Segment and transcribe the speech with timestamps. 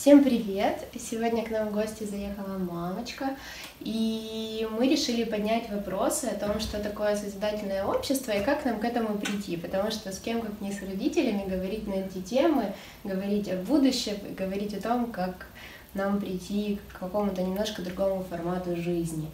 [0.00, 0.88] Всем привет!
[0.98, 3.36] Сегодня к нам в гости заехала мамочка,
[3.80, 8.84] и мы решили поднять вопросы о том, что такое созидательное общество и как нам к
[8.86, 12.72] этому прийти, потому что с кем, как не с родителями, говорить на эти темы,
[13.04, 15.48] говорить о будущем, говорить о том, как
[15.92, 19.28] нам прийти к какому-то немножко другому формату жизни.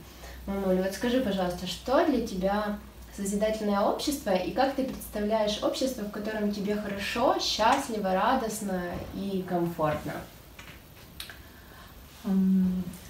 [0.48, 2.80] Мамуль, вот скажи, пожалуйста, что для тебя
[3.16, 8.82] созидательное общество и как ты представляешь общество, в котором тебе хорошо, счастливо, радостно
[9.14, 10.14] и комфортно?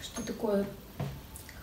[0.02, 0.66] Что такое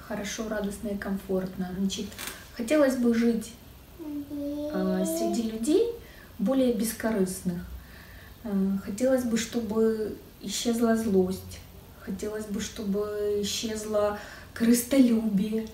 [0.08, 1.72] хорошо, радостно и комфортно?
[1.78, 2.08] Значит,
[2.54, 3.54] хотелось бы жить
[4.00, 5.92] э, среди людей
[6.40, 7.62] более бескорыстных.
[8.44, 8.50] Э,
[8.84, 11.60] хотелось бы, чтобы исчезла злость.
[12.02, 14.20] Хотелось бы, чтобы исчезла
[14.54, 15.68] крыстолюбие,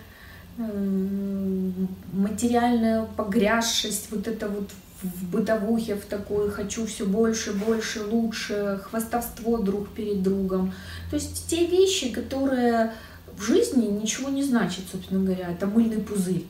[2.13, 4.69] материальная погрязшесть, вот это вот
[5.01, 10.73] в бытовухе, в такой «хочу все больше, больше, лучше», хвастовство друг перед другом.
[11.09, 12.93] То есть те вещи, которые
[13.37, 16.45] в жизни ничего не значат, собственно говоря, это мыльный пузырь.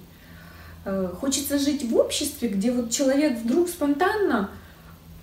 [0.85, 4.49] Э, хочется жить в обществе, где вот человек вдруг спонтанно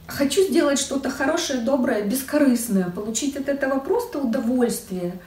[0.06, 5.18] хочу сделать что-то хорошее, доброе, бескорыстное, получить от этого просто удовольствие,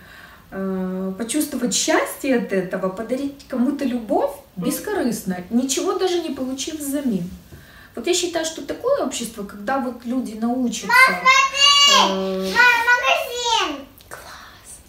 [0.51, 7.29] э, почувствовать счастье от этого, подарить кому-то любовь бескорыстно, ничего даже не получив взамен.
[7.95, 10.93] Вот я считаю, что такое общество, когда вот люди научатся...
[11.97, 13.85] Э, магазин!
[14.07, 14.79] Класс!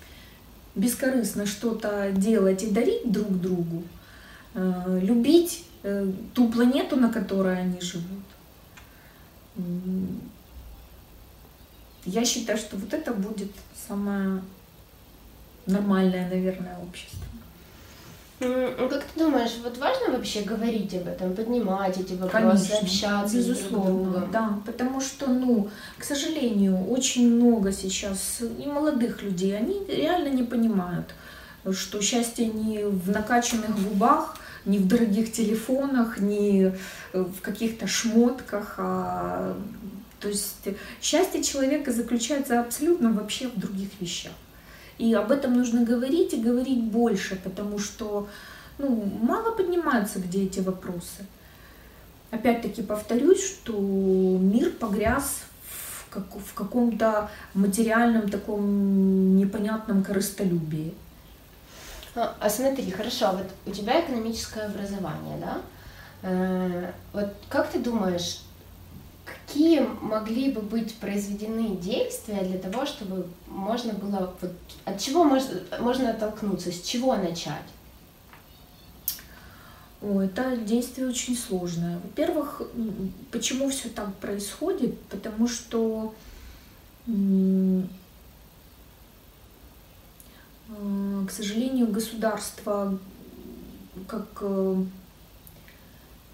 [0.74, 3.82] Бескорыстно что-то делать и дарить друг другу,
[4.54, 8.24] э, любить э, ту планету, на которой они живут.
[12.04, 13.52] Я считаю, что вот это будет
[13.88, 14.42] самое
[15.66, 17.18] нормальное, наверное, общество.
[18.40, 23.66] Как ты думаешь, вот важно вообще говорить об этом, поднимать эти вопросы, Конечно, общаться безусловно,
[23.66, 24.30] с друг другом?
[24.32, 30.42] Да, потому что, ну, к сожалению, очень много сейчас и молодых людей, они реально не
[30.42, 31.14] понимают,
[31.70, 36.72] что счастье не в накачанных губах, не в дорогих телефонах, не
[37.12, 39.54] в каких-то шмотках, а
[40.18, 40.68] то есть
[41.02, 44.32] счастье человека заключается абсолютно вообще в других вещах.
[45.00, 48.28] И об этом нужно говорить и говорить больше, потому что
[48.76, 51.24] ну, мало поднимаются где эти вопросы.
[52.30, 55.40] Опять-таки повторюсь, что мир погряз
[55.70, 60.92] в, как, в каком-то материальном таком непонятном корыстолюбии.
[62.14, 65.62] А, а смотри, хорошо, вот у тебя экономическое образование, да?
[66.22, 68.42] Э, вот как ты думаешь,
[69.50, 74.32] какие могли бы быть произведены действия для того, чтобы можно было...
[74.40, 74.52] Вот,
[74.84, 77.64] от чего можно, можно оттолкнуться, с чего начать?
[80.02, 81.98] О, это действие очень сложное.
[81.98, 82.62] Во-первых,
[83.32, 84.98] почему все так происходит?
[85.02, 86.14] Потому что
[87.08, 87.82] э,
[91.26, 92.98] к сожалению, государство
[94.06, 94.84] как э,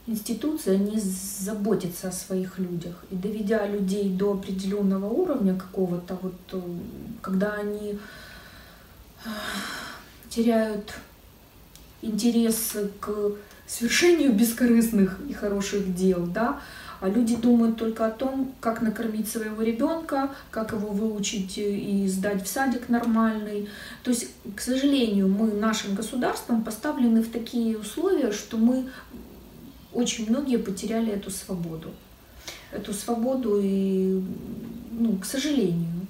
[0.07, 3.05] институция не заботится о своих людях.
[3.11, 6.61] И доведя людей до определенного уровня какого-то, вот, э,
[7.21, 7.99] когда они
[9.25, 9.29] э,
[10.29, 10.95] теряют
[12.03, 13.33] интерес к
[13.67, 16.61] свершению бескорыстных и хороших дел, да,
[17.01, 22.43] а люди думают только о том, как накормить своего ребенка, как его выучить и сдать
[22.43, 23.69] в садик нормальный.
[24.03, 28.87] То есть, к сожалению, мы нашим государством поставлены в такие условия, что мы
[29.93, 31.91] очень многие потеряли эту свободу.
[32.73, 34.23] Эту свободу и,
[34.93, 36.07] ну, к сожалению.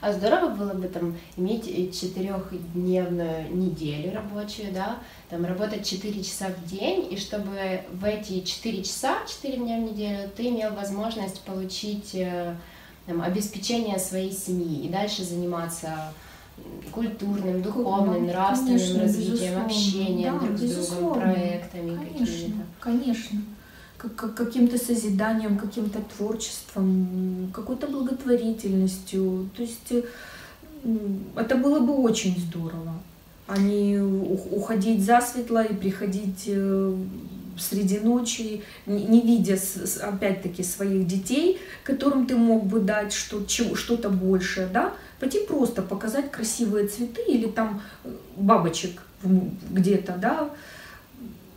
[0.00, 1.64] А здорово было бы там иметь
[1.98, 8.84] четырехдневную неделю рабочую, да, там работать 4 часа в день, и чтобы в эти 4
[8.84, 12.54] часа, 4 дня в неделю, ты имел возможность получить э,
[13.06, 16.12] там, обеспечение своей семьи и дальше заниматься
[16.90, 22.66] культурным, духовным, нравственным конечно, развитием, общением да, друг с другом, проектами какими-то.
[22.80, 23.40] Конечно,
[23.96, 29.50] как, как, каким-то созиданием, каким-то творчеством, какой-то благотворительностью.
[29.56, 29.92] То есть
[31.36, 32.94] это было бы очень здорово,
[33.46, 36.96] а не уходить засветло и приходить э,
[37.58, 39.58] среди ночи, не видя
[40.02, 46.88] опять-таки своих детей, которым ты мог бы дать что-то большее, да, пойти просто показать красивые
[46.88, 49.02] цветы или там э, бабочек
[49.70, 50.50] где-то, да,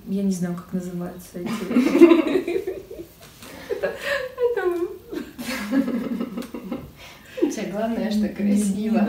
[0.07, 2.81] я не знаю, как называются эти.
[7.71, 9.07] Главное, что красиво.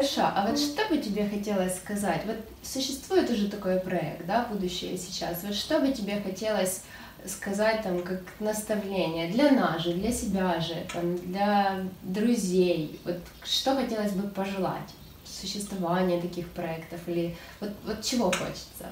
[0.00, 2.22] Хорошо, а вот что бы тебе хотелось сказать?
[2.24, 5.42] Вот существует уже такой проект, да, будущее сейчас.
[5.42, 6.84] Вот что бы тебе хотелось
[7.26, 12.98] сказать там как наставление для нас же, для себя же, там, для друзей?
[13.04, 14.94] Вот что хотелось бы пожелать?
[15.26, 18.86] Существование таких проектов или вот, вот чего хочется?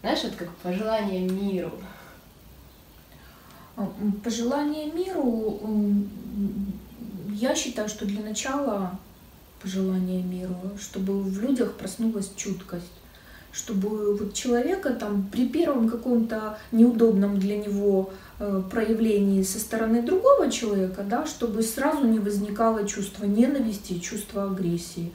[0.00, 1.72] Знаешь, вот как пожелание миру.
[3.76, 3.86] А,
[4.24, 5.60] пожелание миру,
[7.34, 8.98] я считаю, что для начала
[9.64, 12.92] пожелание миру, чтобы в людях проснулась чуткость
[13.54, 20.50] чтобы вот человека там при первом каком-то неудобном для него э, проявлении со стороны другого
[20.50, 25.12] человека, да, чтобы сразу не возникало чувство ненависти, чувство агрессии.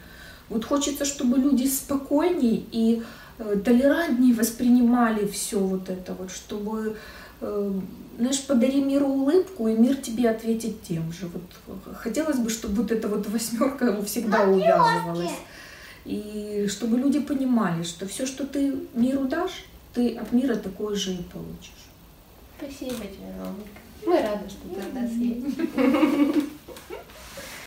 [0.47, 3.03] Вот хочется, чтобы люди спокойней и
[3.39, 6.95] э, толерантнее воспринимали все вот это вот, чтобы,
[7.39, 11.27] знаешь, подари миру улыбку, и мир тебе ответит тем же.
[11.27, 15.37] Вот хотелось бы, чтобы вот эта вот восьмерка всегда увязывалась.
[16.05, 21.13] И чтобы люди понимали, что все, что ты миру дашь, ты от мира такое же
[21.13, 21.71] и получишь.
[22.57, 23.79] Спасибо тебе, Ромка.
[24.05, 26.45] Мы рады, что ты у нас есть.